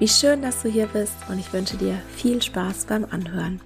[0.00, 3.60] Wie schön, dass du hier bist und ich wünsche dir viel Spaß beim Anhören.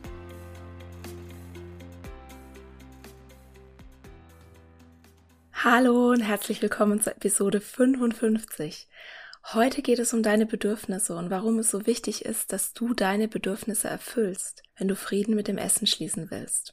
[5.52, 8.88] Hallo und herzlich willkommen zur Episode 55.
[9.52, 13.28] Heute geht es um deine Bedürfnisse und warum es so wichtig ist, dass du deine
[13.28, 16.72] Bedürfnisse erfüllst, wenn du Frieden mit dem Essen schließen willst.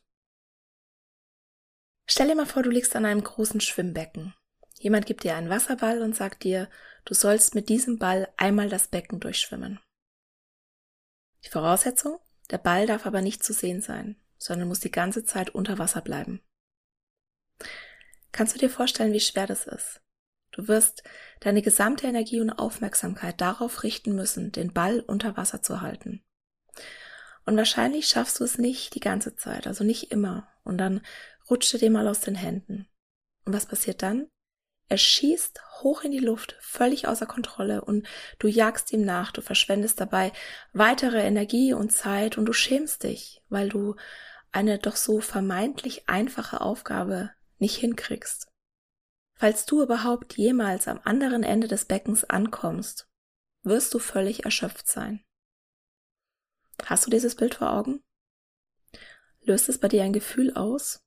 [2.06, 4.34] Stell dir mal vor, du liegst an einem großen Schwimmbecken.
[4.80, 6.70] Jemand gibt dir einen Wasserball und sagt dir,
[7.10, 9.80] du sollst mit diesem Ball einmal das Becken durchschwimmen.
[11.44, 12.20] Die Voraussetzung?
[12.52, 16.02] Der Ball darf aber nicht zu sehen sein, sondern muss die ganze Zeit unter Wasser
[16.02, 16.40] bleiben.
[18.32, 20.02] Kannst du dir vorstellen, wie schwer das ist?
[20.52, 21.02] Du wirst
[21.40, 26.24] deine gesamte Energie und Aufmerksamkeit darauf richten müssen, den Ball unter Wasser zu halten.
[27.46, 30.48] Und wahrscheinlich schaffst du es nicht die ganze Zeit, also nicht immer.
[30.64, 31.02] Und dann
[31.50, 32.88] rutscht er dir mal aus den Händen.
[33.46, 34.30] Und was passiert dann?
[34.90, 38.08] Er schießt hoch in die Luft, völlig außer Kontrolle und
[38.40, 40.34] du jagst ihm nach, du verschwendest dabei
[40.74, 43.96] weitere Energie und Zeit und du schämst dich, weil du
[44.52, 48.48] eine doch so vermeintlich einfache Aufgabe nicht hinkriegst.
[49.36, 53.08] Falls du überhaupt jemals am anderen Ende des Beckens ankommst,
[53.62, 55.24] wirst du völlig erschöpft sein.
[56.86, 58.02] Hast du dieses Bild vor Augen?
[59.42, 61.06] Löst es bei dir ein Gefühl aus?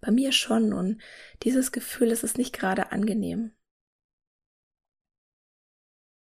[0.00, 1.00] Bei mir schon und
[1.42, 3.56] dieses Gefühl ist es nicht gerade angenehm.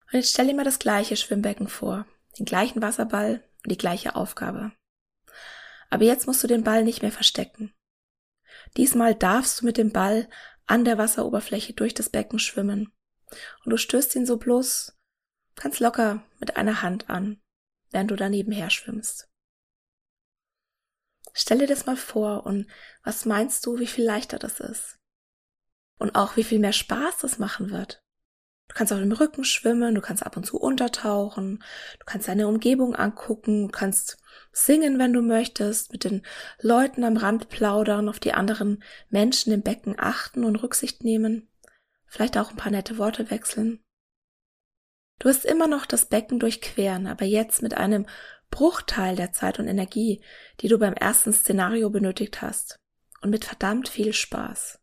[0.06, 2.06] Und jetzt stell dir mal das gleiche Schwimmbecken vor,
[2.38, 4.72] den gleichen Wasserball und die gleiche Aufgabe.
[5.90, 7.74] Aber jetzt musst du den Ball nicht mehr verstecken.
[8.76, 10.28] Diesmal darfst du mit dem Ball
[10.66, 12.92] an der Wasseroberfläche durch das Becken schwimmen.
[13.64, 14.96] Und du stößt ihn so bloß
[15.54, 17.40] ganz locker mit einer Hand an,
[17.90, 19.27] während du daneben her schwimmst.
[21.40, 22.66] Stell dir das mal vor und
[23.04, 24.98] was meinst du, wie viel leichter das ist?
[25.96, 28.02] Und auch wie viel mehr Spaß das machen wird.
[28.66, 31.62] Du kannst auf dem Rücken schwimmen, du kannst ab und zu untertauchen,
[32.00, 34.18] du kannst deine Umgebung angucken, du kannst
[34.50, 36.26] singen, wenn du möchtest, mit den
[36.60, 41.48] Leuten am Rand plaudern, auf die anderen Menschen im Becken achten und Rücksicht nehmen,
[42.06, 43.78] vielleicht auch ein paar nette Worte wechseln.
[45.20, 48.06] Du wirst immer noch das Becken durchqueren, aber jetzt mit einem
[48.50, 50.22] Bruchteil der Zeit und Energie,
[50.60, 52.76] die du beim ersten Szenario benötigt hast.
[53.20, 54.78] Und mit verdammt viel Spaß.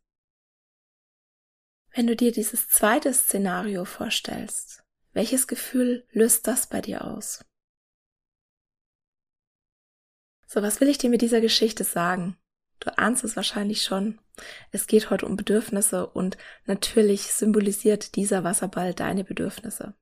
[1.94, 7.42] Wenn du dir dieses zweite Szenario vorstellst, welches Gefühl löst das bei dir aus?
[10.46, 12.36] So, was will ich dir mit dieser Geschichte sagen?
[12.80, 14.20] Du ahnst es wahrscheinlich schon.
[14.70, 19.94] Es geht heute um Bedürfnisse und natürlich symbolisiert dieser Wasserball deine Bedürfnisse.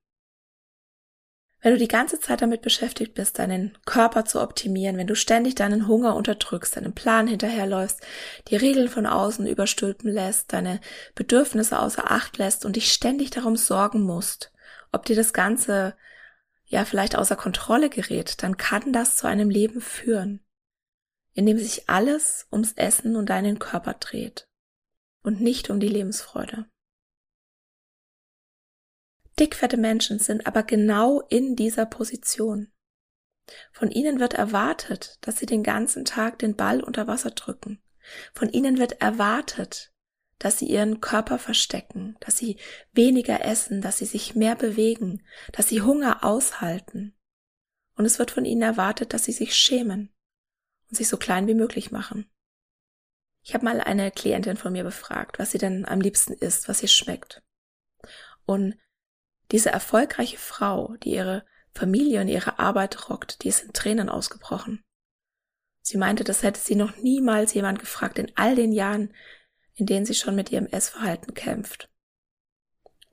[1.64, 5.54] Wenn du die ganze Zeit damit beschäftigt bist, deinen Körper zu optimieren, wenn du ständig
[5.54, 8.02] deinen Hunger unterdrückst, deinem Plan hinterherläufst,
[8.48, 10.78] die Regeln von außen überstülpen lässt, deine
[11.14, 14.52] Bedürfnisse außer Acht lässt und dich ständig darum sorgen musst,
[14.92, 15.96] ob dir das Ganze
[16.66, 20.44] ja vielleicht außer Kontrolle gerät, dann kann das zu einem Leben führen,
[21.32, 24.48] in dem sich alles ums Essen und deinen Körper dreht
[25.22, 26.66] und nicht um die Lebensfreude.
[29.38, 32.72] Dickfette Menschen sind aber genau in dieser Position.
[33.72, 37.82] Von ihnen wird erwartet, dass sie den ganzen Tag den Ball unter Wasser drücken.
[38.32, 39.92] Von ihnen wird erwartet,
[40.38, 42.58] dass sie ihren Körper verstecken, dass sie
[42.92, 47.16] weniger essen, dass sie sich mehr bewegen, dass sie Hunger aushalten.
[47.96, 50.12] Und es wird von ihnen erwartet, dass sie sich schämen
[50.88, 52.30] und sich so klein wie möglich machen.
[53.42, 56.82] Ich habe mal eine Klientin von mir befragt, was sie denn am liebsten isst, was
[56.82, 57.42] ihr schmeckt.
[58.46, 58.76] Und
[59.54, 64.82] diese erfolgreiche Frau, die ihre Familie und ihre Arbeit rockt, die ist in Tränen ausgebrochen.
[65.80, 69.14] Sie meinte, das hätte sie noch niemals jemand gefragt in all den Jahren,
[69.76, 71.88] in denen sie schon mit ihrem Essverhalten kämpft.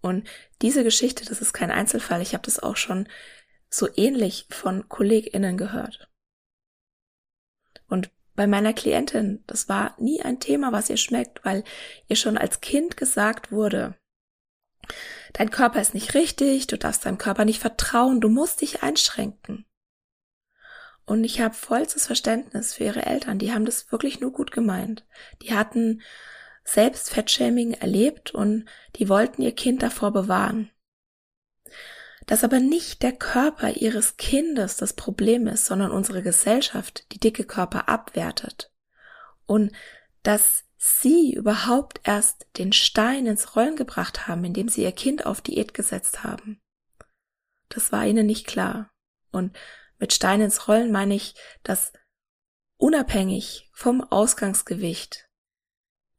[0.01, 0.27] Und
[0.63, 2.23] diese Geschichte, das ist kein Einzelfall.
[2.23, 3.07] Ich habe das auch schon
[3.69, 6.09] so ähnlich von KollegInnen gehört.
[7.87, 11.63] Und bei meiner Klientin, das war nie ein Thema, was ihr schmeckt, weil
[12.07, 14.00] ihr schon als Kind gesagt wurde,
[15.33, 19.65] dein Körper ist nicht richtig, du darfst deinem Körper nicht vertrauen, du musst dich einschränken.
[21.05, 25.05] Und ich habe vollstes Verständnis für ihre Eltern, die haben das wirklich nur gut gemeint.
[25.41, 26.01] Die hatten
[26.63, 30.71] selbst Fettshaming erlebt und die wollten ihr Kind davor bewahren.
[32.27, 37.43] Dass aber nicht der Körper ihres Kindes das Problem ist, sondern unsere Gesellschaft die dicke
[37.43, 38.71] Körper abwertet.
[39.45, 39.71] Und
[40.23, 45.39] dass sie überhaupt erst den Stein ins Rollen gebracht haben, indem sie ihr Kind auf
[45.39, 46.59] Diät gesetzt haben.
[47.69, 48.89] Das war ihnen nicht klar.
[49.31, 49.55] Und
[49.99, 51.93] mit Stein ins Rollen meine ich, dass
[52.77, 55.29] unabhängig vom Ausgangsgewicht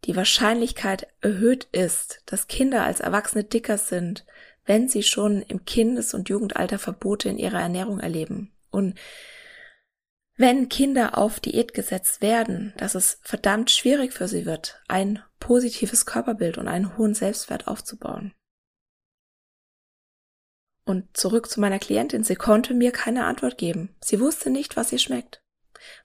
[0.04, 4.24] die Wahrscheinlichkeit erhöht ist, dass Kinder als Erwachsene dicker sind,
[4.64, 8.52] wenn sie schon im Kindes- und Jugendalter Verbote in ihrer Ernährung erleben.
[8.70, 8.96] Und
[10.36, 16.06] wenn Kinder auf Diät gesetzt werden, dass es verdammt schwierig für sie wird, ein positives
[16.06, 18.32] Körperbild und einen hohen Selbstwert aufzubauen.
[20.84, 23.94] Und zurück zu meiner Klientin, sie konnte mir keine Antwort geben.
[24.00, 25.42] Sie wusste nicht, was ihr schmeckt,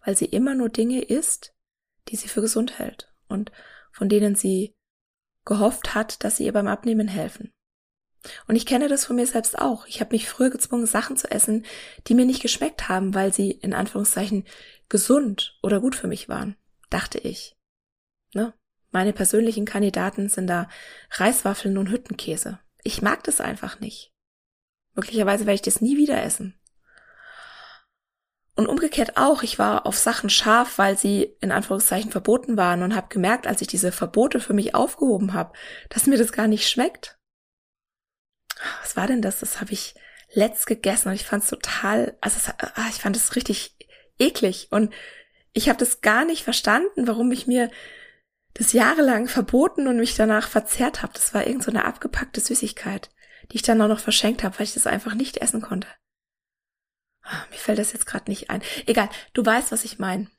[0.05, 1.55] weil sie immer nur Dinge isst,
[2.09, 3.51] die sie für gesund hält und
[3.91, 4.75] von denen sie
[5.45, 7.53] gehofft hat, dass sie ihr beim Abnehmen helfen.
[8.47, 9.85] Und ich kenne das von mir selbst auch.
[9.87, 11.65] Ich habe mich früher gezwungen, Sachen zu essen,
[12.07, 14.45] die mir nicht geschmeckt haben, weil sie in Anführungszeichen
[14.89, 16.55] gesund oder gut für mich waren,
[16.89, 17.55] dachte ich.
[18.33, 18.53] Ne?
[18.91, 20.69] Meine persönlichen Kandidaten sind da
[21.11, 22.59] Reiswaffeln und Hüttenkäse.
[22.83, 24.13] Ich mag das einfach nicht.
[24.95, 26.59] Möglicherweise werde ich das nie wieder essen.
[28.55, 32.95] Und umgekehrt auch, ich war auf Sachen scharf, weil sie in Anführungszeichen verboten waren und
[32.95, 35.53] habe gemerkt, als ich diese Verbote für mich aufgehoben habe,
[35.89, 37.16] dass mir das gar nicht schmeckt
[38.81, 39.39] was war denn das?
[39.39, 39.95] Das habe ich
[40.33, 43.75] letzt gegessen und ich fand es total, also es, ah, ich fand es richtig
[44.19, 44.93] eklig und
[45.53, 47.71] ich habe das gar nicht verstanden, warum ich mir
[48.53, 51.13] das jahrelang verboten und mich danach verzehrt habe.
[51.13, 53.09] Das war irgend so eine abgepackte Süßigkeit,
[53.51, 55.87] die ich dann auch noch verschenkt habe, weil ich das einfach nicht essen konnte.
[57.23, 58.61] Ah, mir fällt das jetzt gerade nicht ein.
[58.85, 60.29] Egal, du weißt, was ich meine.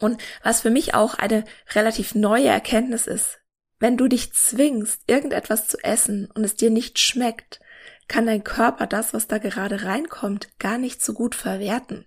[0.00, 1.44] Und was für mich auch eine
[1.74, 3.38] relativ neue Erkenntnis ist,
[3.80, 7.60] wenn du dich zwingst, irgendetwas zu essen und es dir nicht schmeckt,
[8.06, 12.06] kann dein Körper das, was da gerade reinkommt, gar nicht so gut verwerten.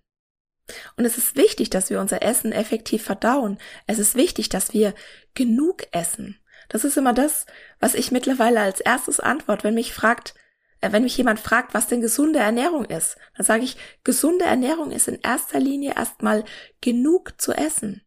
[0.95, 3.57] Und es ist wichtig, dass wir unser Essen effektiv verdauen.
[3.87, 4.93] Es ist wichtig, dass wir
[5.33, 6.39] genug essen.
[6.69, 7.45] Das ist immer das,
[7.79, 10.35] was ich mittlerweile als erstes antwort, wenn mich fragt,
[10.81, 14.91] äh, wenn mich jemand fragt, was denn gesunde Ernährung ist, dann sage ich, gesunde Ernährung
[14.91, 16.43] ist in erster Linie erstmal
[16.81, 18.01] genug zu essen.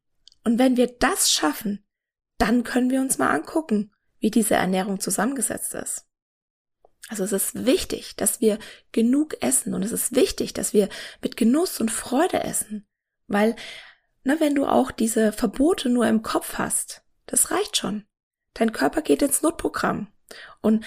[0.44, 1.85] Und wenn wir das schaffen,
[2.38, 6.06] dann können wir uns mal angucken, wie diese Ernährung zusammengesetzt ist.
[7.08, 8.58] Also es ist wichtig, dass wir
[8.92, 10.88] genug essen und es ist wichtig, dass wir
[11.22, 12.86] mit Genuss und Freude essen,
[13.28, 13.54] weil,
[14.24, 18.04] na, wenn du auch diese Verbote nur im Kopf hast, das reicht schon.
[18.54, 20.08] Dein Körper geht ins Notprogramm
[20.60, 20.84] und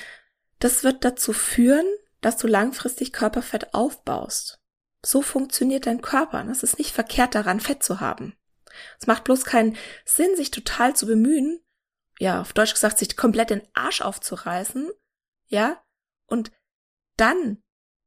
[0.59, 1.85] das wird dazu führen,
[2.19, 4.59] dass du langfristig Körperfett aufbaust.
[5.01, 6.45] So funktioniert dein Körper.
[6.49, 8.35] Es ist nicht verkehrt daran, Fett zu haben.
[8.99, 11.61] Es macht bloß keinen Sinn, sich total zu bemühen,
[12.19, 14.89] ja, auf Deutsch gesagt, sich komplett den Arsch aufzureißen,
[15.47, 15.81] ja,
[16.25, 16.51] und
[17.17, 17.61] dann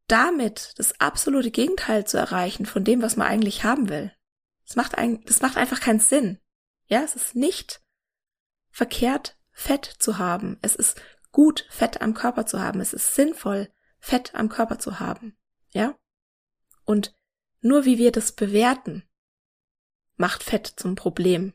[0.09, 4.12] damit das absolute Gegenteil zu erreichen von dem, was man eigentlich haben will.
[4.67, 6.38] Das macht, ein, das macht einfach keinen Sinn.
[6.87, 7.81] Ja, es ist nicht
[8.71, 10.59] verkehrt, Fett zu haben.
[10.62, 11.00] Es ist
[11.31, 12.81] gut, Fett am Körper zu haben.
[12.81, 15.37] Es ist sinnvoll, Fett am Körper zu haben.
[15.71, 15.97] Ja?
[16.85, 17.14] Und
[17.61, 19.09] nur wie wir das bewerten,
[20.23, 21.52] macht Fett zum Problem.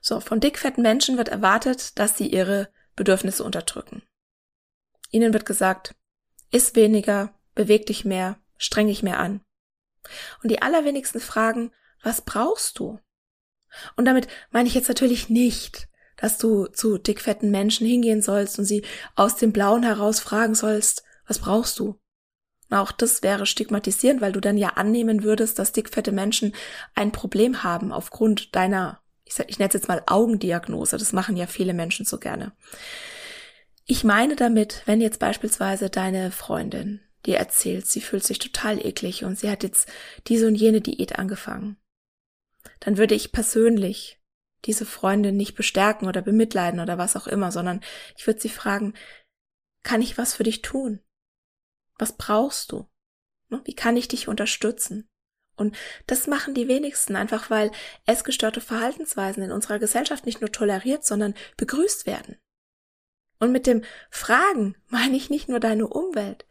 [0.00, 4.02] So, von dickfetten Menschen wird erwartet, dass sie ihre Bedürfnisse unterdrücken.
[5.12, 5.94] Ihnen wird gesagt,
[6.50, 9.42] iss weniger, beweg dich mehr, streng dich mehr an.
[10.42, 11.70] Und die allerwenigsten fragen,
[12.02, 12.98] was brauchst du?
[13.94, 18.64] Und damit meine ich jetzt natürlich nicht, dass du zu dickfetten Menschen hingehen sollst und
[18.64, 22.00] sie aus dem Blauen heraus fragen sollst, was brauchst du?
[22.74, 26.52] Auch das wäre stigmatisierend, weil du dann ja annehmen würdest, dass dickfette Menschen
[26.96, 30.98] ein Problem haben aufgrund deiner, ich, ich nenne es jetzt mal Augendiagnose.
[30.98, 32.50] Das machen ja viele Menschen so gerne.
[33.86, 39.24] Ich meine damit, wenn jetzt beispielsweise deine Freundin dir erzählt, sie fühlt sich total eklig
[39.24, 39.88] und sie hat jetzt
[40.26, 41.76] diese und jene Diät angefangen,
[42.80, 44.20] dann würde ich persönlich
[44.64, 47.82] diese Freundin nicht bestärken oder bemitleiden oder was auch immer, sondern
[48.16, 48.94] ich würde sie fragen,
[49.84, 51.03] kann ich was für dich tun?
[51.98, 52.88] Was brauchst du?
[53.48, 55.08] Ne, wie kann ich dich unterstützen?
[55.56, 57.70] Und das machen die wenigsten einfach, weil
[58.06, 62.38] essgestörte Verhaltensweisen in unserer Gesellschaft nicht nur toleriert, sondern begrüßt werden.
[63.38, 66.46] Und mit dem Fragen meine ich nicht nur deine Umwelt.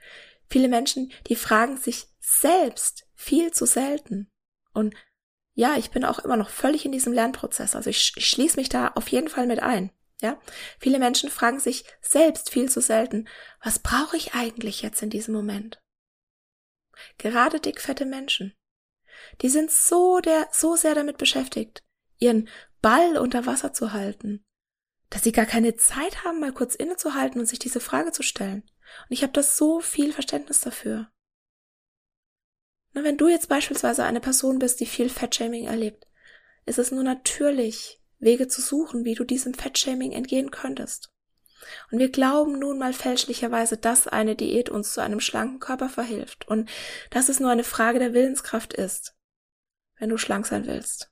[0.50, 4.30] Viele Menschen, die fragen sich selbst viel zu selten.
[4.74, 4.96] Und
[5.56, 7.76] ja, ich bin auch immer noch völlig in diesem Lernprozess.
[7.76, 9.92] Also ich, ich schließe mich da auf jeden Fall mit ein.
[10.24, 10.40] Ja,
[10.80, 13.28] viele Menschen fragen sich selbst viel zu selten,
[13.62, 15.82] was brauche ich eigentlich jetzt in diesem Moment?
[17.18, 18.56] Gerade dickfette Menschen.
[19.42, 21.84] Die sind so der, so sehr damit beschäftigt,
[22.20, 22.48] ihren
[22.82, 24.46] Ball unter Wasser zu halten,
[25.10, 28.62] dass sie gar keine Zeit haben, mal kurz innezuhalten und sich diese Frage zu stellen.
[28.62, 31.12] Und ich habe das so viel Verständnis dafür.
[32.94, 36.08] Na, wenn du jetzt beispielsweise eine Person bist, die viel Fettshaming erlebt,
[36.66, 41.12] ist es nur natürlich, Wege zu suchen, wie du diesem Fettshaming entgehen könntest.
[41.92, 46.48] Und wir glauben nun mal fälschlicherweise, dass eine Diät uns zu einem schlanken Körper verhilft
[46.48, 46.70] und
[47.10, 49.16] dass es nur eine Frage der Willenskraft ist,
[49.98, 51.10] wenn du schlank sein willst.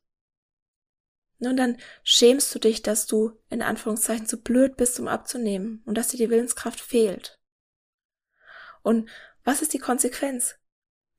[1.40, 5.98] Nun, dann schämst du dich, dass du in Anführungszeichen zu blöd bist, um abzunehmen und
[5.98, 7.40] dass dir die Willenskraft fehlt.
[8.84, 9.10] Und
[9.44, 10.56] was ist die Konsequenz?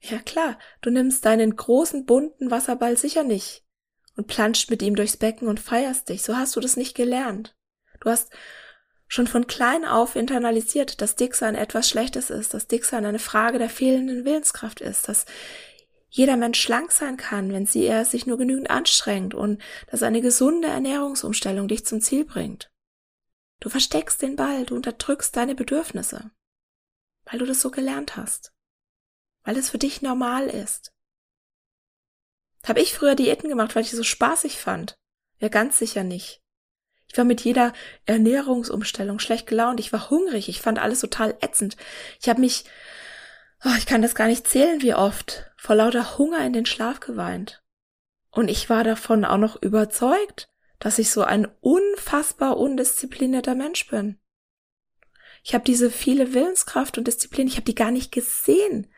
[0.00, 3.64] Ja klar, du nimmst deinen großen bunten Wasserball sicher nicht
[4.16, 6.22] und planscht mit ihm durchs Becken und feierst dich.
[6.22, 7.56] So hast du das nicht gelernt.
[8.00, 8.30] Du hast
[9.08, 13.70] schon von klein auf internalisiert, dass Dicksein etwas Schlechtes ist, dass Dicksein eine Frage der
[13.70, 15.26] fehlenden Willenskraft ist, dass
[16.08, 20.20] jeder Mensch schlank sein kann, wenn sie er sich nur genügend anstrengt und dass eine
[20.20, 22.70] gesunde Ernährungsumstellung dich zum Ziel bringt.
[23.60, 26.30] Du versteckst den Ball, du unterdrückst deine Bedürfnisse,
[27.24, 28.52] weil du das so gelernt hast
[29.44, 30.92] weil es für dich normal ist.
[32.66, 34.96] Habe ich früher Diäten gemacht, weil ich so spaßig fand?
[35.38, 36.40] Ja, ganz sicher nicht.
[37.08, 37.72] Ich war mit jeder
[38.06, 41.76] Ernährungsumstellung schlecht gelaunt, ich war hungrig, ich fand alles total ätzend.
[42.20, 42.64] Ich habe mich,
[43.64, 47.00] oh, ich kann das gar nicht zählen, wie oft, vor lauter Hunger in den Schlaf
[47.00, 47.62] geweint.
[48.30, 54.18] Und ich war davon auch noch überzeugt, dass ich so ein unfassbar undisziplinierter Mensch bin.
[55.44, 58.88] Ich habe diese viele Willenskraft und Disziplin, ich habe die gar nicht gesehen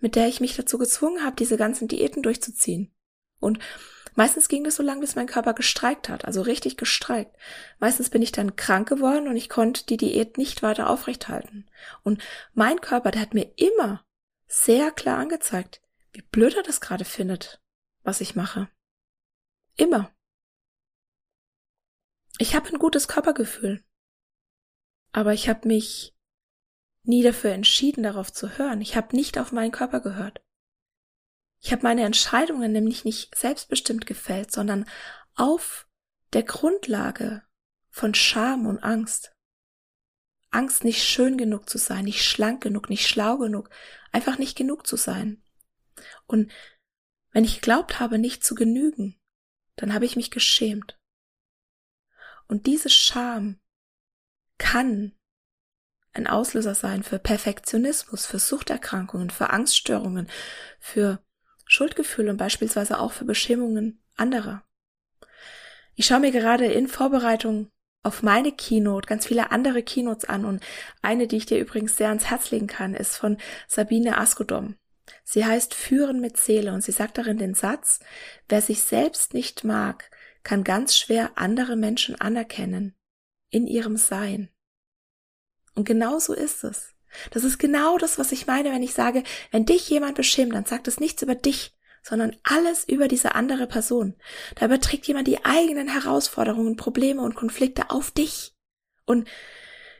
[0.00, 2.92] mit der ich mich dazu gezwungen habe, diese ganzen Diäten durchzuziehen.
[3.40, 3.58] Und
[4.14, 7.34] meistens ging das so lange, bis mein Körper gestreikt hat, also richtig gestreikt.
[7.78, 11.68] Meistens bin ich dann krank geworden und ich konnte die Diät nicht weiter aufrechthalten.
[12.02, 12.22] Und
[12.54, 14.04] mein Körper, der hat mir immer
[14.46, 15.80] sehr klar angezeigt,
[16.12, 17.60] wie blöd er das gerade findet,
[18.02, 18.68] was ich mache.
[19.76, 20.12] Immer.
[22.38, 23.84] Ich habe ein gutes Körpergefühl.
[25.12, 26.14] Aber ich habe mich
[27.02, 28.80] nie dafür entschieden, darauf zu hören.
[28.80, 30.40] Ich habe nicht auf meinen Körper gehört.
[31.60, 34.88] Ich habe meine Entscheidungen nämlich nicht selbstbestimmt gefällt, sondern
[35.34, 35.86] auf
[36.32, 37.42] der Grundlage
[37.90, 39.34] von Scham und Angst.
[40.50, 43.70] Angst, nicht schön genug zu sein, nicht schlank genug, nicht schlau genug,
[44.10, 45.42] einfach nicht genug zu sein.
[46.26, 46.50] Und
[47.30, 49.20] wenn ich geglaubt habe, nicht zu genügen,
[49.76, 50.98] dann habe ich mich geschämt.
[52.48, 53.60] Und diese Scham
[54.58, 55.16] kann
[56.12, 60.28] ein Auslöser sein für Perfektionismus, für Suchterkrankungen, für Angststörungen,
[60.80, 61.24] für
[61.70, 64.64] Schuldgefühle und beispielsweise auch für Beschämungen anderer.
[65.94, 67.70] Ich schaue mir gerade in Vorbereitung
[68.02, 70.64] auf meine Keynote ganz viele andere Keynotes an und
[71.00, 74.74] eine, die ich dir übrigens sehr ans Herz legen kann, ist von Sabine Askodom.
[75.22, 78.00] Sie heißt Führen mit Seele und sie sagt darin den Satz,
[78.48, 80.10] wer sich selbst nicht mag,
[80.42, 82.96] kann ganz schwer andere Menschen anerkennen
[83.50, 84.48] in ihrem Sein.
[85.76, 86.94] Und genau so ist es.
[87.30, 90.64] Das ist genau das, was ich meine, wenn ich sage, wenn dich jemand beschimpft, dann
[90.64, 94.14] sagt es nichts über dich, sondern alles über diese andere Person.
[94.56, 98.54] Da überträgt jemand die eigenen Herausforderungen, Probleme und Konflikte auf dich.
[99.04, 99.28] Und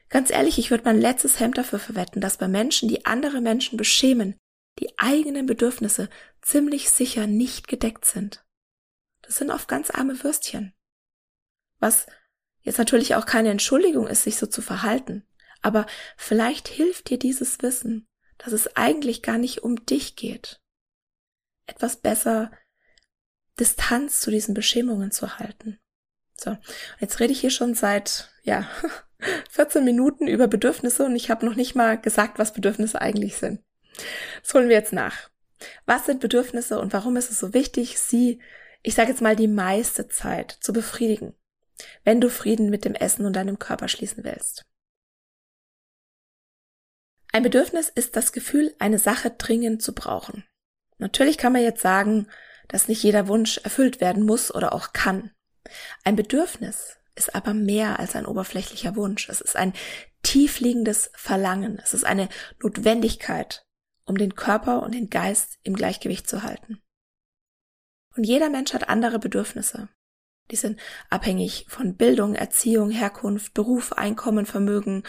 [0.08, 3.76] ganz ehrlich, ich würde mein letztes Hemd dafür verwetten, dass bei Menschen, die andere Menschen
[3.76, 4.36] beschämen,
[4.78, 6.08] die eigenen Bedürfnisse
[6.42, 8.44] ziemlich sicher nicht gedeckt sind.
[9.22, 10.72] Das sind oft ganz arme Würstchen.
[11.78, 12.06] Was
[12.62, 15.26] jetzt natürlich auch keine Entschuldigung ist, sich so zu verhalten.
[15.62, 15.86] Aber
[16.16, 20.60] vielleicht hilft dir dieses Wissen, dass es eigentlich gar nicht um dich geht.
[21.66, 22.50] Etwas besser
[23.58, 25.78] Distanz zu diesen Beschämungen zu halten.
[26.34, 26.56] So,
[26.98, 28.68] jetzt rede ich hier schon seit, ja,
[29.50, 33.62] 14 Minuten über Bedürfnisse und ich habe noch nicht mal gesagt, was Bedürfnisse eigentlich sind.
[34.42, 35.28] Das holen wir jetzt nach.
[35.84, 38.40] Was sind Bedürfnisse und warum ist es so wichtig, sie,
[38.82, 41.34] ich sage jetzt mal, die meiste Zeit zu befriedigen,
[42.04, 44.64] wenn du Frieden mit dem Essen und deinem Körper schließen willst?
[47.32, 50.44] Ein Bedürfnis ist das Gefühl, eine Sache dringend zu brauchen.
[50.98, 52.26] Natürlich kann man jetzt sagen,
[52.68, 55.30] dass nicht jeder Wunsch erfüllt werden muss oder auch kann.
[56.04, 59.28] Ein Bedürfnis ist aber mehr als ein oberflächlicher Wunsch.
[59.28, 59.72] Es ist ein
[60.22, 61.80] tiefliegendes Verlangen.
[61.82, 62.28] Es ist eine
[62.62, 63.64] Notwendigkeit,
[64.04, 66.80] um den Körper und den Geist im Gleichgewicht zu halten.
[68.16, 69.88] Und jeder Mensch hat andere Bedürfnisse.
[70.50, 75.04] Die sind abhängig von Bildung, Erziehung, Herkunft, Beruf, Einkommen, Vermögen,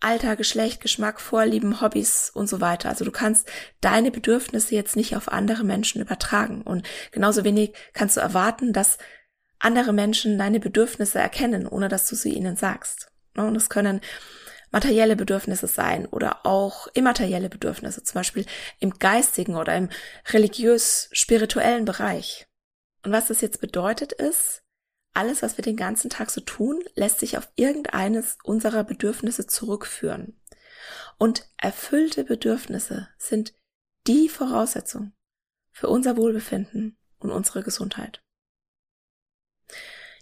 [0.00, 2.88] Alter, Geschlecht, Geschmack, Vorlieben, Hobbys und so weiter.
[2.88, 3.48] Also du kannst
[3.80, 6.62] deine Bedürfnisse jetzt nicht auf andere Menschen übertragen.
[6.62, 8.98] Und genauso wenig kannst du erwarten, dass
[9.58, 13.10] andere Menschen deine Bedürfnisse erkennen, ohne dass du sie ihnen sagst.
[13.36, 14.00] Und das können
[14.70, 18.44] materielle Bedürfnisse sein oder auch immaterielle Bedürfnisse, zum Beispiel
[18.78, 19.88] im geistigen oder im
[20.28, 22.46] religiös-spirituellen Bereich.
[23.02, 24.62] Und was das jetzt bedeutet ist,
[25.16, 30.40] alles, was wir den ganzen Tag so tun, lässt sich auf irgendeines unserer Bedürfnisse zurückführen.
[31.18, 33.54] Und erfüllte Bedürfnisse sind
[34.06, 35.12] die Voraussetzung
[35.72, 38.22] für unser Wohlbefinden und unsere Gesundheit.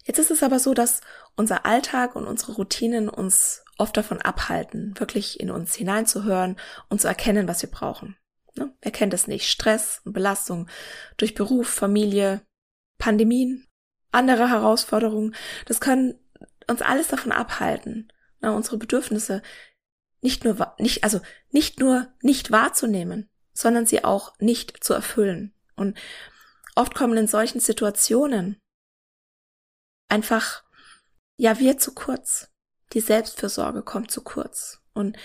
[0.05, 1.01] Jetzt ist es aber so, dass
[1.35, 6.57] unser Alltag und unsere Routinen uns oft davon abhalten, wirklich in uns hineinzuhören
[6.89, 8.17] und zu erkennen, was wir brauchen.
[8.55, 8.73] Ne?
[8.81, 9.49] Wer kennt es nicht?
[9.51, 10.69] Stress und Belastung
[11.17, 12.43] durch Beruf, Familie,
[12.99, 13.67] Pandemien,
[14.15, 15.35] andere Herausforderungen,
[15.67, 16.19] das können
[16.69, 19.43] uns alles davon abhalten, na, unsere Bedürfnisse
[20.21, 25.55] nicht nur, nicht, also nicht nur nicht wahrzunehmen, sondern sie auch nicht zu erfüllen.
[25.77, 25.99] Und
[26.75, 28.59] oft kommen in solchen Situationen
[30.09, 30.65] einfach,
[31.37, 32.49] ja, wir zu kurz.
[32.93, 34.81] Die Selbstfürsorge kommt zu kurz.
[34.95, 35.17] Und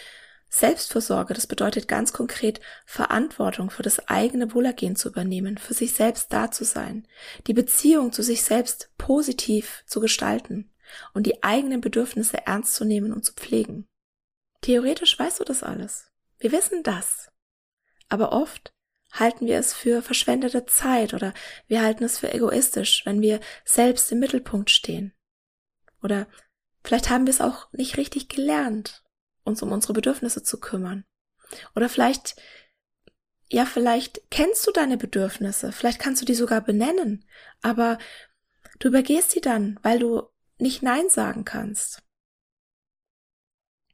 [0.50, 6.34] Selbstfürsorge, das bedeutet ganz konkret Verantwortung für das eigene Wohlergehen zu übernehmen, für sich selbst
[6.34, 7.08] da zu sein,
[7.46, 10.72] die Beziehung zu sich selbst positiv zu gestalten
[11.14, 13.86] und die eigenen Bedürfnisse ernst zu nehmen und zu pflegen.
[14.62, 16.12] Theoretisch weißt du das alles.
[16.40, 17.30] Wir wissen das.
[18.10, 18.74] Aber oft
[19.12, 21.34] halten wir es für verschwendete Zeit oder
[21.68, 25.14] wir halten es für egoistisch, wenn wir selbst im Mittelpunkt stehen.
[26.02, 26.28] Oder
[26.84, 29.04] vielleicht haben wir es auch nicht richtig gelernt
[29.50, 31.04] uns um unsere Bedürfnisse zu kümmern.
[31.76, 32.36] Oder vielleicht,
[33.50, 37.26] ja, vielleicht kennst du deine Bedürfnisse, vielleicht kannst du die sogar benennen,
[37.62, 37.98] aber
[38.80, 40.24] du übergehst sie dann, weil du
[40.58, 42.04] nicht Nein sagen kannst.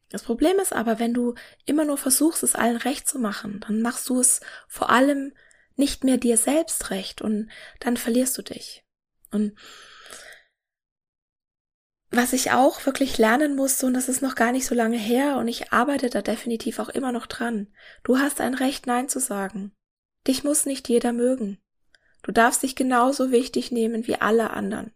[0.09, 3.81] Das Problem ist aber, wenn du immer nur versuchst, es allen recht zu machen, dann
[3.81, 5.33] machst du es vor allem
[5.75, 8.85] nicht mehr dir selbst recht und dann verlierst du dich.
[9.31, 9.57] Und
[12.15, 15.37] was ich auch wirklich lernen musste, und das ist noch gar nicht so lange her,
[15.37, 17.67] und ich arbeite da definitiv auch immer noch dran.
[18.03, 19.73] Du hast ein Recht, Nein zu sagen.
[20.27, 21.59] Dich muss nicht jeder mögen.
[22.23, 24.91] Du darfst dich genauso wichtig nehmen wie alle anderen.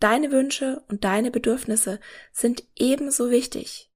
[0.00, 2.00] Deine Wünsche und deine Bedürfnisse
[2.32, 3.90] sind ebenso wichtig.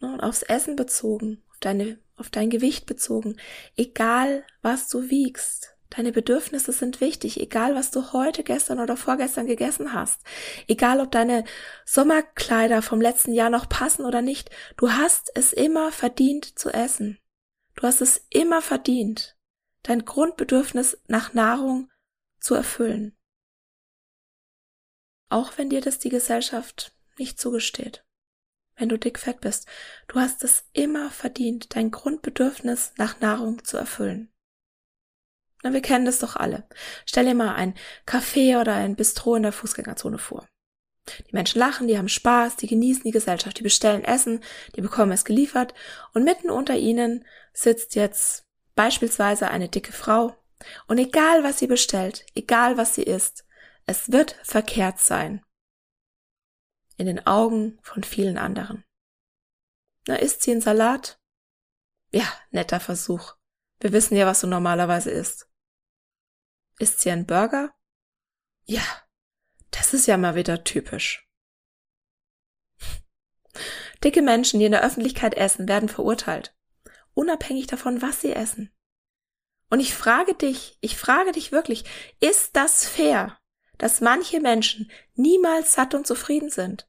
[0.00, 3.36] Und aufs Essen bezogen, auf deine, auf dein Gewicht bezogen,
[3.76, 9.46] egal was du wiegst, Deine Bedürfnisse sind wichtig, egal was du heute, gestern oder vorgestern
[9.46, 10.20] gegessen hast.
[10.66, 11.44] Egal ob deine
[11.84, 14.50] Sommerkleider vom letzten Jahr noch passen oder nicht.
[14.76, 17.18] Du hast es immer verdient zu essen.
[17.76, 19.36] Du hast es immer verdient,
[19.82, 21.90] dein Grundbedürfnis nach Nahrung
[22.40, 23.16] zu erfüllen.
[25.28, 28.04] Auch wenn dir das die Gesellschaft nicht zugesteht.
[28.76, 29.66] Wenn du dickfett bist,
[30.08, 34.30] du hast es immer verdient, dein Grundbedürfnis nach Nahrung zu erfüllen.
[35.62, 36.68] Na, wir kennen das doch alle.
[37.06, 37.74] Stell dir mal ein
[38.06, 40.46] Café oder ein Bistro in der Fußgängerzone vor.
[41.28, 44.42] Die Menschen lachen, die haben Spaß, die genießen die Gesellschaft, die bestellen Essen,
[44.74, 45.72] die bekommen es geliefert
[46.14, 50.36] und mitten unter ihnen sitzt jetzt beispielsweise eine dicke Frau
[50.88, 53.44] und egal was sie bestellt, egal was sie isst,
[53.86, 55.44] es wird verkehrt sein.
[56.96, 58.84] In den Augen von vielen anderen.
[60.08, 61.20] Na, isst sie einen Salat?
[62.10, 63.35] Ja, netter Versuch.
[63.80, 65.48] Wir wissen ja, was du normalerweise isst.
[66.78, 67.74] Ist sie ein Burger?
[68.64, 68.82] Ja,
[69.70, 71.28] das ist ja mal wieder typisch.
[74.04, 76.54] Dicke Menschen, die in der Öffentlichkeit essen, werden verurteilt.
[77.14, 78.72] Unabhängig davon, was sie essen.
[79.68, 81.84] Und ich frage dich, ich frage dich wirklich,
[82.20, 83.38] ist das fair,
[83.78, 86.88] dass manche Menschen niemals satt und zufrieden sind,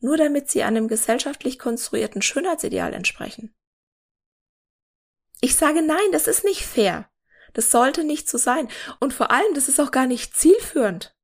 [0.00, 3.54] nur damit sie einem gesellschaftlich konstruierten Schönheitsideal entsprechen?
[5.40, 7.10] Ich sage nein, das ist nicht fair.
[7.54, 8.68] Das sollte nicht so sein.
[9.00, 11.14] Und vor allem, das ist auch gar nicht zielführend.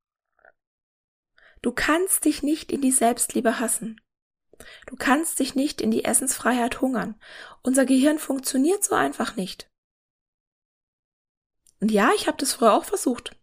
[1.62, 4.00] Du kannst dich nicht in die Selbstliebe hassen.
[4.86, 7.20] Du kannst dich nicht in die Essensfreiheit hungern.
[7.62, 9.70] Unser Gehirn funktioniert so einfach nicht.
[11.80, 13.36] Und ja, ich habe das früher auch versucht,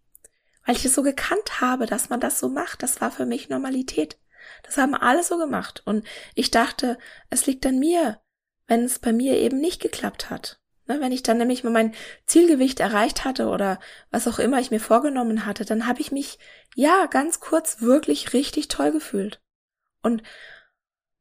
[0.66, 2.82] weil ich es so gekannt habe, dass man das so macht.
[2.82, 4.20] Das war für mich Normalität.
[4.64, 5.84] Das haben alle so gemacht.
[5.86, 6.98] Und ich dachte,
[7.30, 8.22] es liegt an mir,
[8.68, 10.61] wenn es bei mir eben nicht geklappt hat.
[10.92, 14.72] Ne, wenn ich dann nämlich mal mein Zielgewicht erreicht hatte oder was auch immer ich
[14.72, 16.38] mir vorgenommen hatte, dann habe ich mich,
[16.76, 19.42] ja, ganz kurz wirklich richtig toll gefühlt.
[20.02, 20.22] Und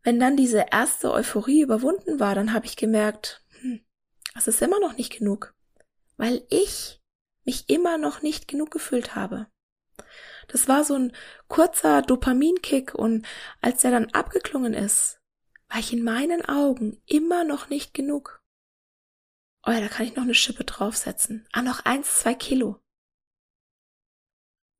[0.03, 3.81] wenn dann diese erste Euphorie überwunden war, dann habe ich gemerkt, hm,
[4.37, 5.55] es ist immer noch nicht genug,
[6.17, 7.01] weil ich
[7.45, 9.47] mich immer noch nicht genug gefühlt habe.
[10.49, 11.13] Das war so ein
[11.47, 13.25] kurzer Dopaminkick und
[13.61, 15.21] als der dann abgeklungen ist,
[15.69, 18.40] war ich in meinen Augen immer noch nicht genug.
[19.67, 21.47] Oh ja, da kann ich noch eine Schippe draufsetzen.
[21.53, 22.81] Ah, noch eins, zwei Kilo.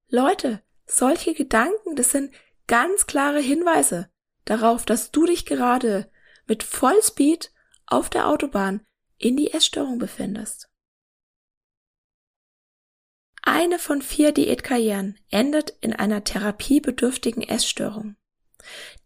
[0.09, 2.35] Leute, solche Gedanken, das sind
[2.67, 4.11] ganz klare Hinweise
[4.45, 6.11] darauf, dass du dich gerade
[6.47, 7.53] mit Vollspeed
[7.87, 8.85] auf der Autobahn
[9.19, 10.69] in die Essstörung befindest.
[13.43, 18.17] Eine von vier Diätkarrieren endet in einer therapiebedürftigen Essstörung.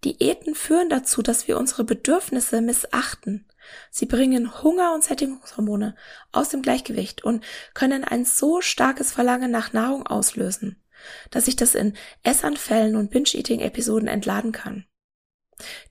[0.02, 3.46] Diäten führen dazu, dass wir unsere Bedürfnisse missachten.
[3.90, 5.94] Sie bringen Hunger und Sättigungshormone
[6.33, 10.83] aus dem Gleichgewicht und können ein so starkes Verlangen nach Nahrung auslösen,
[11.31, 14.87] dass sich das in Essanfällen und Binge-Eating-Episoden entladen kann.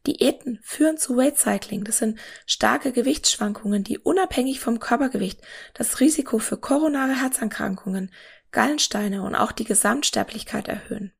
[0.05, 1.83] Diäten führen zu Weight Cycling.
[1.83, 5.41] Das sind starke Gewichtsschwankungen, die unabhängig vom Körpergewicht
[5.73, 8.11] das Risiko für koronare Herzerkrankungen,
[8.51, 11.13] Gallensteine und auch die Gesamtsterblichkeit erhöhen.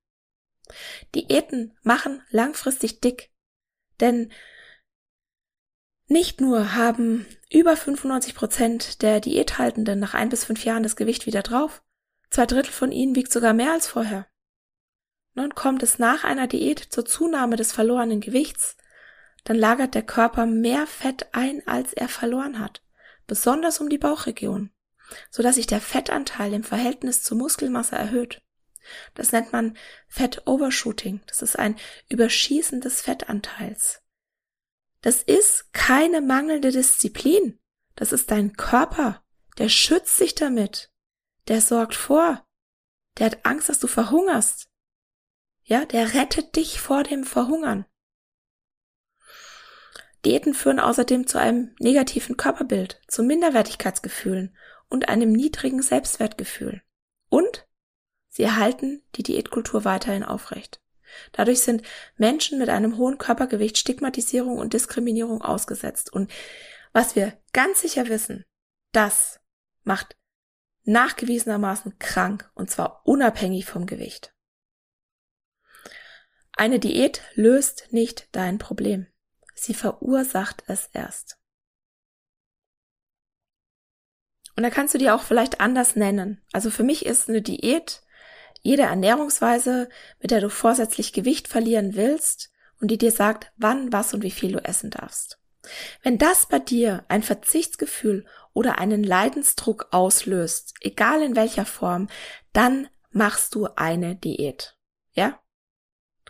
[1.15, 3.31] Diäten machen langfristig dick,
[3.99, 4.31] denn
[6.13, 11.25] nicht nur haben über 95 Prozent der Diäthaltenden nach ein bis fünf Jahren das Gewicht
[11.25, 11.81] wieder drauf,
[12.29, 14.27] zwei Drittel von ihnen wiegt sogar mehr als vorher.
[15.33, 18.77] Nun kommt es nach einer Diät zur Zunahme des verlorenen Gewichts,
[19.43, 22.83] dann lagert der Körper mehr Fett ein, als er verloren hat,
[23.25, 24.69] besonders um die Bauchregion,
[25.31, 28.41] so dass sich der Fettanteil im Verhältnis zur Muskelmasse erhöht.
[29.15, 29.75] Das nennt man
[30.07, 31.21] Fett Overshooting.
[31.25, 31.75] Das ist ein
[32.09, 34.02] Überschießen des Fettanteils.
[35.03, 37.59] Das ist keine mangelnde Disziplin.
[37.95, 39.21] Das ist dein Körper.
[39.57, 40.91] Der schützt sich damit.
[41.49, 42.47] Der sorgt vor.
[43.19, 44.69] Der hat Angst, dass du verhungerst.
[45.63, 47.85] Ja, der rettet dich vor dem Verhungern.
[50.25, 54.55] Diäten führen außerdem zu einem negativen Körperbild, zu Minderwertigkeitsgefühlen
[54.87, 56.81] und einem niedrigen Selbstwertgefühl.
[57.29, 57.67] Und
[58.29, 60.82] sie erhalten die Diätkultur weiterhin aufrecht.
[61.31, 61.83] Dadurch sind
[62.17, 66.11] Menschen mit einem hohen Körpergewicht Stigmatisierung und Diskriminierung ausgesetzt.
[66.11, 66.31] Und
[66.91, 68.45] was wir ganz sicher wissen,
[68.91, 69.39] das
[69.83, 70.15] macht
[70.83, 74.33] nachgewiesenermaßen krank, und zwar unabhängig vom Gewicht.
[76.55, 79.07] Eine Diät löst nicht dein Problem.
[79.55, 81.39] Sie verursacht es erst.
[84.55, 86.41] Und da kannst du dir auch vielleicht anders nennen.
[86.51, 88.02] Also für mich ist eine Diät
[88.63, 94.13] jede Ernährungsweise, mit der du vorsätzlich Gewicht verlieren willst und die dir sagt, wann, was
[94.13, 95.37] und wie viel du essen darfst.
[96.01, 102.09] Wenn das bei dir ein Verzichtsgefühl oder einen Leidensdruck auslöst, egal in welcher Form,
[102.51, 104.75] dann machst du eine Diät.
[105.13, 105.39] Ja?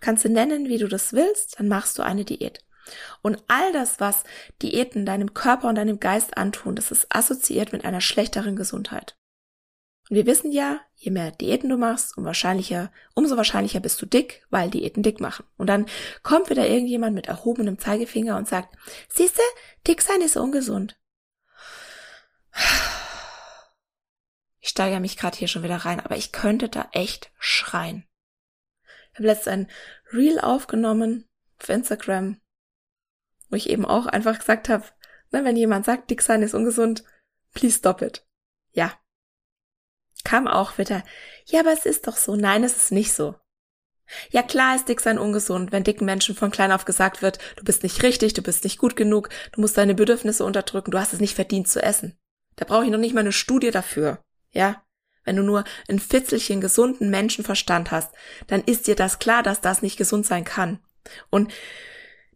[0.02, 2.60] Kannst du nennen, wie du das willst, dann machst du eine Diät.
[3.22, 4.24] Und all das, was
[4.62, 9.16] Diäten deinem Körper und deinem Geist antun, das ist assoziiert mit einer schlechteren Gesundheit.
[10.10, 14.06] Und wir wissen ja, je mehr Diäten du machst, umso wahrscheinlicher, umso wahrscheinlicher bist du
[14.06, 15.46] dick, weil Diäten dick machen.
[15.58, 15.86] Und dann
[16.24, 18.76] kommt wieder irgendjemand mit erhobenem Zeigefinger und sagt,
[19.10, 19.42] siehste,
[19.88, 21.00] dick sein ist ungesund.
[24.60, 28.06] Ich steigere mich gerade hier schon wieder rein, aber ich könnte da echt schreien.
[29.12, 29.72] Ich habe letztens ein
[30.12, 31.28] Reel aufgenommen
[31.62, 32.42] auf Instagram,
[33.50, 34.86] wo ich eben auch einfach gesagt habe,
[35.32, 37.04] ne, wenn jemand sagt, dick sein ist ungesund,
[37.54, 38.26] please stop it.
[38.72, 38.92] Ja.
[40.24, 41.04] Kam auch wieder,
[41.46, 42.36] ja, aber es ist doch so.
[42.36, 43.36] Nein, es ist nicht so.
[44.32, 47.64] Ja, klar ist dick sein ungesund, wenn dicken Menschen von klein auf gesagt wird, du
[47.64, 51.14] bist nicht richtig, du bist nicht gut genug, du musst deine Bedürfnisse unterdrücken, du hast
[51.14, 52.18] es nicht verdient zu essen.
[52.56, 54.24] Da brauche ich noch nicht mal eine Studie dafür.
[54.52, 54.84] Ja?
[55.24, 58.14] Wenn du nur ein Fitzelchen gesunden Menschenverstand hast,
[58.48, 60.80] dann ist dir das klar, dass das nicht gesund sein kann.
[61.30, 61.52] Und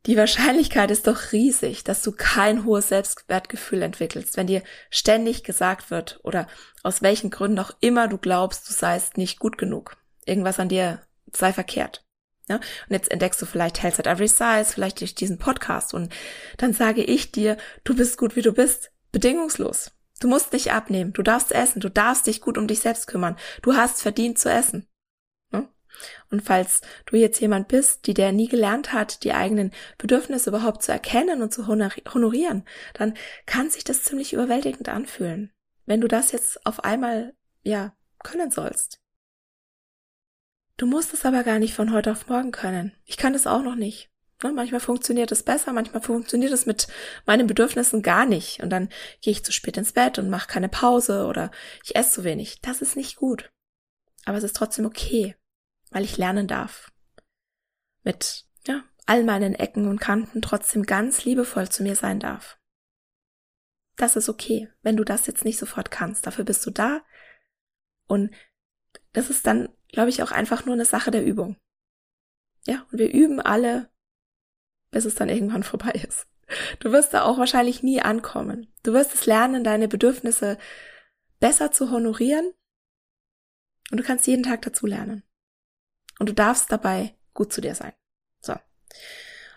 [0.08, 5.91] die Wahrscheinlichkeit ist doch riesig, dass du kein hohes Selbstwertgefühl entwickelst, wenn dir ständig gesagt
[5.91, 6.48] wird oder
[6.82, 9.98] aus welchen Gründen auch immer du glaubst, du seist nicht gut genug.
[10.26, 11.02] Irgendwas an dir
[11.34, 12.06] sei verkehrt.
[12.48, 12.56] Ja?
[12.56, 16.13] Und jetzt entdeckst du vielleicht Health at Every Size, vielleicht durch diesen Podcast und
[16.56, 19.91] dann sage ich dir, du bist gut wie du bist, bedingungslos.
[20.22, 23.36] Du musst dich abnehmen, du darfst essen, du darfst dich gut um dich selbst kümmern,
[23.62, 24.88] du hast verdient zu essen.
[26.30, 30.84] Und falls du jetzt jemand bist, die der nie gelernt hat, die eigenen Bedürfnisse überhaupt
[30.84, 33.13] zu erkennen und zu honorieren, dann
[33.45, 35.52] kann sich das ziemlich überwältigend anfühlen,
[35.86, 39.00] wenn du das jetzt auf einmal, ja, können sollst.
[40.78, 42.93] Du musst es aber gar nicht von heute auf morgen können.
[43.06, 44.12] Ich kann das auch noch nicht.
[44.43, 46.88] Ne, manchmal funktioniert es besser, manchmal funktioniert es mit
[47.26, 48.62] meinen Bedürfnissen gar nicht.
[48.62, 48.89] Und dann
[49.21, 51.50] gehe ich zu spät ins Bett und mache keine Pause oder
[51.84, 52.62] ich esse zu wenig.
[52.62, 53.50] Das ist nicht gut.
[54.26, 55.36] Aber es ist trotzdem okay,
[55.97, 56.91] weil ich lernen darf.
[58.03, 62.57] Mit, ja, all meinen Ecken und Kanten trotzdem ganz liebevoll zu mir sein darf.
[63.95, 66.27] Das ist okay, wenn du das jetzt nicht sofort kannst.
[66.27, 67.01] Dafür bist du da.
[68.05, 68.31] Und
[69.13, 71.57] das ist dann glaube ich, auch einfach nur eine Sache der Übung.
[72.65, 73.89] Ja, und wir üben alle,
[74.91, 76.27] bis es dann irgendwann vorbei ist.
[76.79, 78.71] Du wirst da auch wahrscheinlich nie ankommen.
[78.83, 80.57] Du wirst es lernen, deine Bedürfnisse
[81.39, 82.53] besser zu honorieren
[83.91, 85.23] und du kannst jeden Tag dazu lernen.
[86.19, 87.93] Und du darfst dabei gut zu dir sein.
[88.41, 88.56] So.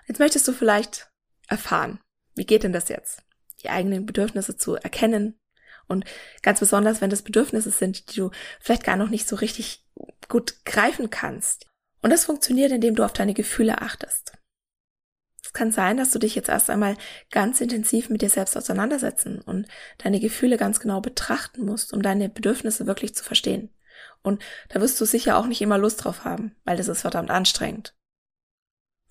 [0.07, 1.11] Jetzt möchtest du vielleicht
[1.49, 2.01] erfahren,
[2.35, 3.23] wie geht denn das jetzt?
[3.63, 5.39] Die eigenen Bedürfnisse zu erkennen.
[5.87, 6.05] Und
[6.43, 9.87] ganz besonders, wenn das Bedürfnisse sind, die du vielleicht gar noch nicht so richtig
[10.29, 11.67] gut greifen kannst.
[12.03, 14.33] Und das funktioniert, indem du auf deine Gefühle achtest.
[15.43, 16.97] Es kann sein, dass du dich jetzt erst einmal
[17.33, 19.67] ganz intensiv mit dir selbst auseinandersetzen und
[19.99, 23.69] deine Gefühle ganz genau betrachten musst, um deine Bedürfnisse wirklich zu verstehen.
[24.23, 27.31] Und da wirst du sicher auch nicht immer Lust drauf haben, weil das ist verdammt
[27.31, 27.95] anstrengend.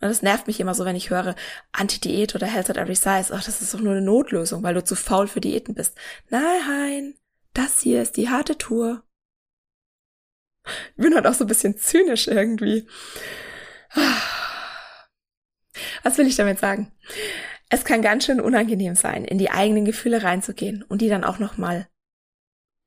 [0.01, 1.35] Und das nervt mich immer so, wenn ich höre,
[1.73, 3.33] Anti-Diät oder Health at Every Size.
[3.33, 5.97] Ach, das ist doch nur eine Notlösung, weil du zu faul für Diäten bist.
[6.29, 7.15] Nein,
[7.53, 9.03] das hier ist die harte Tour.
[10.95, 12.87] Ich bin halt auch so ein bisschen zynisch irgendwie.
[16.03, 16.91] Was will ich damit sagen?
[17.69, 21.39] Es kann ganz schön unangenehm sein, in die eigenen Gefühle reinzugehen und die dann auch
[21.39, 21.87] nochmal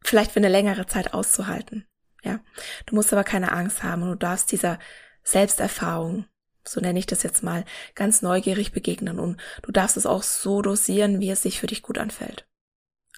[0.02, 1.86] vielleicht für eine längere Zeit auszuhalten.
[2.22, 2.40] Ja,
[2.86, 4.78] du musst aber keine Angst haben und du darfst dieser
[5.24, 6.26] Selbsterfahrung,
[6.64, 10.62] so nenne ich das jetzt mal, ganz neugierig begegnen und du darfst es auch so
[10.62, 12.46] dosieren, wie es sich für dich gut anfällt.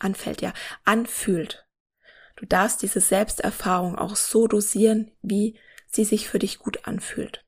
[0.01, 0.53] Anfällt, ja,
[0.85, 1.67] anfühlt.
[2.37, 7.45] Du darfst diese Selbsterfahrung auch so dosieren, wie sie sich für dich gut anfühlt.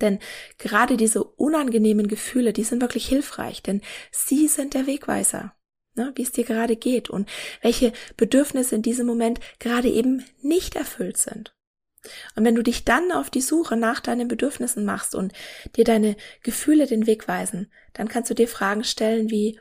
[0.00, 0.20] Denn
[0.58, 5.57] gerade diese unangenehmen Gefühle, die sind wirklich hilfreich, denn sie sind der Wegweiser
[5.98, 7.28] ne, wie es dir gerade geht und
[7.60, 11.54] welche Bedürfnisse in diesem Moment gerade eben nicht erfüllt sind.
[12.36, 15.32] Und wenn du dich dann auf die Suche nach deinen Bedürfnissen machst und
[15.76, 19.60] dir deine Gefühle den Weg weisen, dann kannst du dir Fragen stellen wie,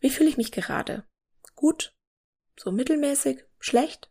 [0.00, 1.04] wie fühle ich mich gerade?
[1.54, 1.94] Gut?
[2.58, 3.44] So mittelmäßig?
[3.60, 4.10] Schlecht?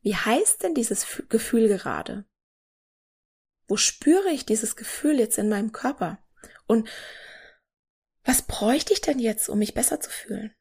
[0.00, 2.24] Wie heißt denn dieses Gefühl gerade?
[3.66, 6.18] Wo spüre ich dieses Gefühl jetzt in meinem Körper?
[6.68, 6.88] Und
[8.26, 10.52] was bräuchte ich denn jetzt, um mich besser zu fühlen?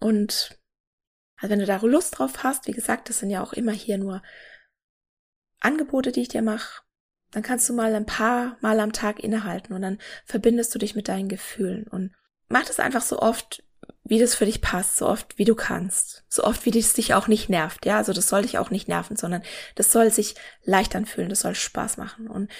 [0.00, 0.58] Und
[1.36, 3.98] also wenn du da Lust drauf hast, wie gesagt, das sind ja auch immer hier
[3.98, 4.22] nur
[5.60, 6.82] Angebote, die ich dir mache,
[7.32, 10.94] dann kannst du mal ein paar Mal am Tag innehalten und dann verbindest du dich
[10.94, 12.14] mit deinen Gefühlen und
[12.48, 13.64] mach das einfach so oft,
[14.04, 17.14] wie das für dich passt, so oft wie du kannst, so oft wie es dich
[17.14, 19.42] auch nicht nervt, ja, also das soll dich auch nicht nerven, sondern
[19.74, 22.50] das soll sich leicht anfühlen, das soll Spaß machen und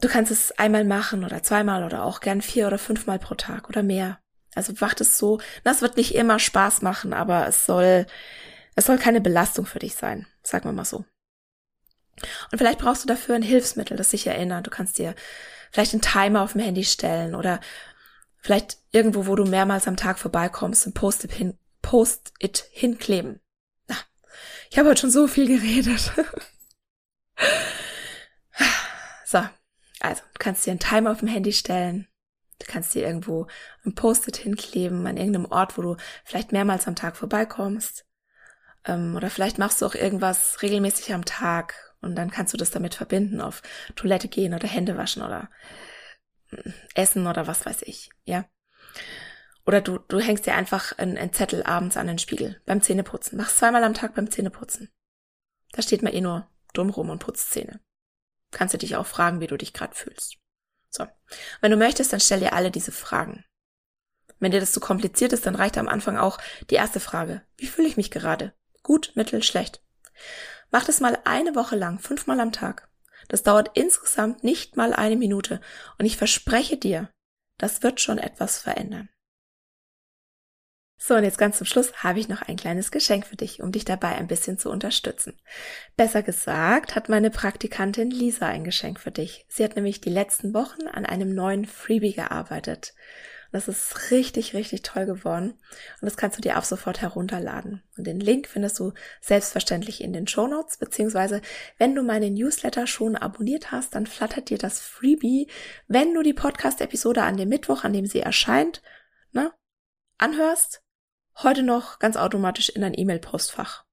[0.00, 3.68] Du kannst es einmal machen oder zweimal oder auch gern vier oder fünfmal pro Tag
[3.68, 4.20] oder mehr.
[4.54, 8.06] Also macht es so, das wird nicht immer Spaß machen, aber es soll,
[8.74, 11.04] es soll keine Belastung für dich sein, sagen wir mal so.
[12.50, 14.66] Und vielleicht brauchst du dafür ein Hilfsmittel, das dich erinnert.
[14.66, 15.14] Du kannst dir
[15.70, 17.60] vielleicht einen Timer auf dem Handy stellen oder
[18.38, 22.32] vielleicht irgendwo, wo du mehrmals am Tag vorbeikommst, ein Post-it hin, Post
[22.70, 23.40] hinkleben.
[24.70, 26.12] Ich habe heute schon so viel geredet.
[29.24, 29.46] so,
[30.00, 32.08] also, du kannst dir einen Timer auf dem Handy stellen.
[32.58, 33.46] Du kannst dir irgendwo
[33.84, 38.06] ein Post-it hinkleben an irgendeinem Ort, wo du vielleicht mehrmals am Tag vorbeikommst.
[38.84, 42.70] Ähm, oder vielleicht machst du auch irgendwas regelmäßig am Tag und dann kannst du das
[42.70, 43.62] damit verbinden, auf
[43.94, 45.50] Toilette gehen oder Hände waschen oder
[46.50, 48.46] mm, essen oder was weiß ich, ja.
[49.66, 53.36] Oder du, du hängst dir einfach einen, einen Zettel abends an den Spiegel beim Zähneputzen.
[53.36, 54.90] Machst zweimal am Tag beim Zähneputzen.
[55.72, 57.80] Da steht man eh nur dumm rum und putzt Zähne
[58.56, 60.38] kannst du dich auch fragen, wie du dich gerade fühlst.
[60.88, 61.06] So.
[61.60, 63.44] Wenn du möchtest, dann stell dir alle diese Fragen.
[64.38, 66.38] Wenn dir das zu kompliziert ist, dann reicht am Anfang auch
[66.70, 67.42] die erste Frage.
[67.58, 68.54] Wie fühle ich mich gerade?
[68.82, 69.82] Gut, mittel, schlecht.
[70.70, 72.88] Mach das mal eine Woche lang, fünfmal am Tag.
[73.28, 75.60] Das dauert insgesamt nicht mal eine Minute
[75.98, 77.10] und ich verspreche dir,
[77.58, 79.10] das wird schon etwas verändern.
[81.06, 83.70] So, und jetzt ganz zum Schluss habe ich noch ein kleines Geschenk für dich, um
[83.70, 85.38] dich dabei ein bisschen zu unterstützen.
[85.96, 89.46] Besser gesagt hat meine Praktikantin Lisa ein Geschenk für dich.
[89.48, 92.92] Sie hat nämlich die letzten Wochen an einem neuen Freebie gearbeitet.
[93.52, 95.50] Das ist richtig, richtig toll geworden.
[96.00, 97.84] Und das kannst du dir ab sofort herunterladen.
[97.96, 101.40] Und den Link findest du selbstverständlich in den Show Notes, beziehungsweise
[101.78, 105.46] wenn du meine Newsletter schon abonniert hast, dann flattert dir das Freebie,
[105.86, 108.82] wenn du die Podcast-Episode an dem Mittwoch, an dem sie erscheint,
[109.30, 109.52] ne,
[110.18, 110.82] anhörst
[111.42, 113.84] heute noch ganz automatisch in dein E-Mail-Postfach.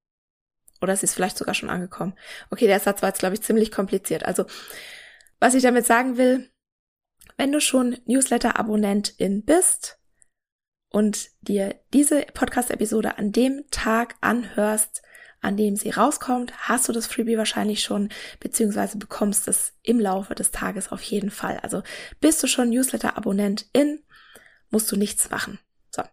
[0.81, 2.13] Oder es ist vielleicht sogar schon angekommen.
[2.49, 4.25] Okay, der Satz war jetzt, glaube ich, ziemlich kompliziert.
[4.25, 4.45] Also,
[5.39, 6.49] was ich damit sagen will,
[7.37, 9.99] wenn du schon Newsletter-Abonnentin bist
[10.89, 15.01] und dir diese Podcast-Episode an dem Tag anhörst,
[15.41, 20.35] an dem sie rauskommt, hast du das Freebie wahrscheinlich schon, beziehungsweise bekommst es im Laufe
[20.35, 21.59] des Tages auf jeden Fall.
[21.61, 21.83] Also
[22.21, 24.03] bist du schon Newsletter-Abonnentin,
[24.69, 25.59] musst du nichts machen.
[25.89, 26.03] So.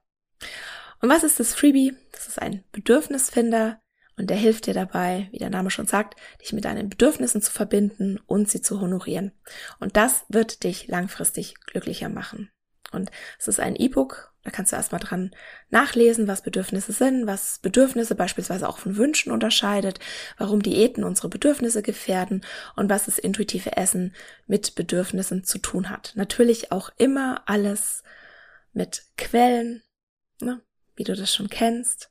[1.01, 1.97] Und was ist das Freebie?
[2.13, 3.81] Das ist ein Bedürfnisfinder
[4.17, 7.51] Und der hilft dir dabei, wie der Name schon sagt, dich mit deinen Bedürfnissen zu
[7.51, 9.33] verbinden und sie zu honorieren.
[9.79, 12.51] Und das wird dich langfristig glücklicher machen.
[12.93, 15.31] Und es ist ein E-Book, da kannst du erstmal dran
[15.71, 20.01] nachlesen, was Bedürfnisse sind, was Bedürfnisse beispielsweise auch von Wünschen unterscheidet,
[20.39, 22.45] warum Diäten unsere Bedürfnisse gefährden
[22.77, 24.15] und was das intuitive Essen
[24.47, 26.13] mit Bedürfnissen zu tun hat.
[26.17, 28.03] Natürlich auch immer alles
[28.73, 29.83] mit Quellen,
[30.41, 30.61] ne,
[31.01, 32.11] wie du das schon kennst.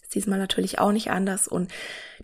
[0.00, 1.72] Ist diesmal natürlich auch nicht anders und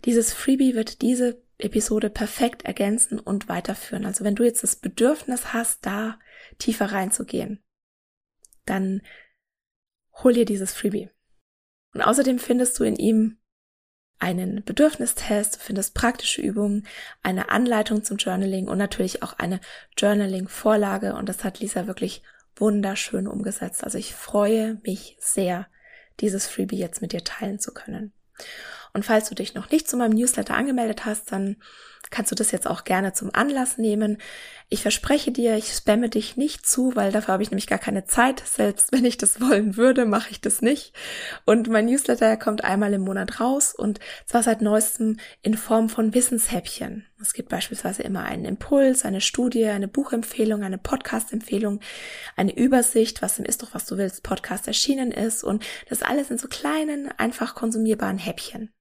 [0.05, 4.05] dieses Freebie wird diese Episode perfekt ergänzen und weiterführen.
[4.05, 6.17] Also wenn du jetzt das Bedürfnis hast, da
[6.57, 7.61] tiefer reinzugehen,
[8.65, 9.01] dann
[10.23, 11.09] hol dir dieses Freebie.
[11.93, 13.37] Und außerdem findest du in ihm
[14.19, 16.87] einen Bedürfnistest, du findest praktische Übungen,
[17.23, 19.59] eine Anleitung zum Journaling und natürlich auch eine
[19.97, 21.13] Journaling-Vorlage.
[21.15, 22.23] Und das hat Lisa wirklich
[22.55, 23.83] wunderschön umgesetzt.
[23.83, 25.67] Also ich freue mich sehr,
[26.21, 28.13] dieses Freebie jetzt mit dir teilen zu können.
[28.93, 31.57] Und falls du dich noch nicht zu meinem Newsletter angemeldet hast, dann
[32.11, 34.17] kannst du das jetzt auch gerne zum Anlass nehmen.
[34.69, 38.05] Ich verspreche dir, ich spamme dich nicht zu, weil dafür habe ich nämlich gar keine
[38.05, 38.41] Zeit.
[38.45, 40.93] Selbst wenn ich das wollen würde, mache ich das nicht.
[41.45, 46.13] Und mein Newsletter kommt einmal im Monat raus und zwar seit neuestem in Form von
[46.13, 47.05] Wissenshäppchen.
[47.21, 51.79] Es gibt beispielsweise immer einen Impuls, eine Studie, eine Buchempfehlung, eine Podcast-Empfehlung,
[52.35, 56.29] eine Übersicht, was im Ist doch, was du willst, Podcast erschienen ist und das alles
[56.31, 58.73] in so kleinen, einfach konsumierbaren Häppchen.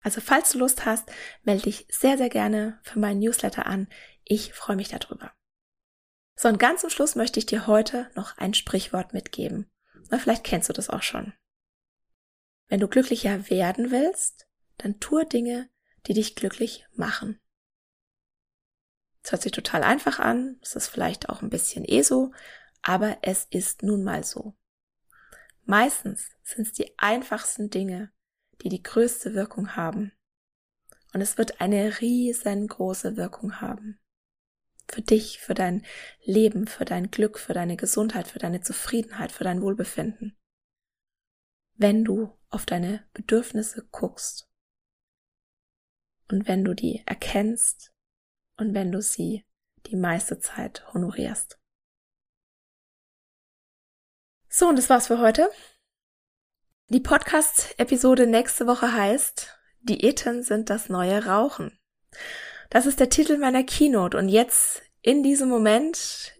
[0.00, 1.10] Also falls du Lust hast,
[1.42, 3.88] melde dich sehr, sehr gerne für meinen Newsletter an.
[4.24, 5.32] Ich freue mich darüber.
[6.36, 9.70] So, und ganz zum Schluss möchte ich dir heute noch ein Sprichwort mitgeben.
[10.10, 11.32] Na, vielleicht kennst du das auch schon.
[12.68, 15.68] Wenn du glücklicher werden willst, dann tue Dinge,
[16.06, 17.40] die dich glücklich machen.
[19.22, 22.32] Das hört sich total einfach an, es ist vielleicht auch ein bisschen eh so,
[22.82, 24.56] aber es ist nun mal so.
[25.64, 28.12] Meistens sind es die einfachsten Dinge,
[28.62, 30.12] die die größte Wirkung haben.
[31.12, 33.98] Und es wird eine riesengroße Wirkung haben.
[34.88, 35.84] Für dich, für dein
[36.22, 40.36] Leben, für dein Glück, für deine Gesundheit, für deine Zufriedenheit, für dein Wohlbefinden.
[41.74, 44.48] Wenn du auf deine Bedürfnisse guckst
[46.28, 47.92] und wenn du die erkennst
[48.56, 49.46] und wenn du sie
[49.86, 51.58] die meiste Zeit honorierst.
[54.48, 55.50] So, und das war's für heute.
[56.90, 61.78] Die Podcast-Episode nächste Woche heißt Diäten sind das neue Rauchen.
[62.70, 66.32] Das ist der Titel meiner Keynote und jetzt in diesem Moment,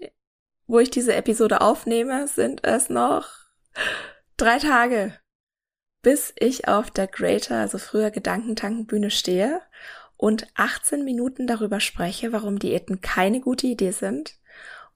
[0.66, 3.28] wo ich diese Episode aufnehme, sind es noch
[4.38, 5.12] drei Tage,
[6.00, 9.60] bis ich auf der Greater, also früher Gedankentankenbühne stehe
[10.16, 14.38] und 18 Minuten darüber spreche, warum Diäten keine gute Idee sind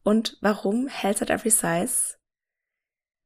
[0.03, 2.17] und warum Health at Every Size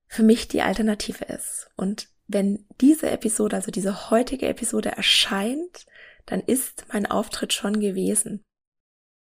[0.08, 1.70] für mich die Alternative ist.
[1.76, 5.86] Und wenn diese Episode, also diese heutige Episode erscheint,
[6.26, 8.42] dann ist mein Auftritt schon gewesen.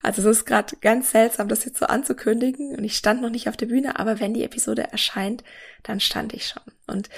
[0.02, 3.48] Also es ist gerade ganz seltsam, das jetzt so anzukündigen und ich stand noch nicht
[3.48, 5.44] auf der Bühne, aber wenn die Episode erscheint,
[5.82, 6.62] dann stand ich schon.
[6.86, 7.10] Und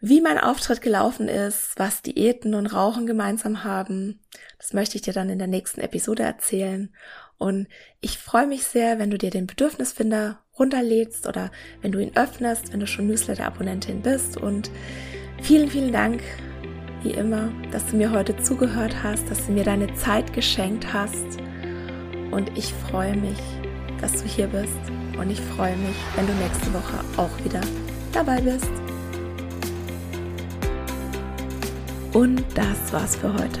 [0.00, 4.20] wie mein Auftritt gelaufen ist, was Diäten und Rauchen gemeinsam haben,
[4.58, 6.94] das möchte ich dir dann in der nächsten Episode erzählen.
[7.40, 7.68] Und
[8.02, 11.50] ich freue mich sehr, wenn du dir den Bedürfnisfinder runterlädst oder
[11.80, 14.36] wenn du ihn öffnest, wenn du schon Newsletter-Abonnentin bist.
[14.36, 14.70] Und
[15.40, 16.22] vielen, vielen Dank,
[17.02, 21.38] wie immer, dass du mir heute zugehört hast, dass du mir deine Zeit geschenkt hast.
[22.30, 23.38] Und ich freue mich,
[24.02, 24.78] dass du hier bist.
[25.18, 27.62] Und ich freue mich, wenn du nächste Woche auch wieder
[28.12, 28.70] dabei bist.
[32.12, 33.60] Und das war's für heute